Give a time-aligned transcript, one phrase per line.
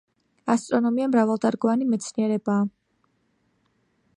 [0.53, 2.67] ასტრონომია მრავალდარგოვანი მეცნიერებაა.